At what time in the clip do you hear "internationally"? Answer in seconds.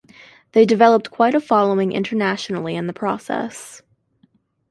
1.91-2.75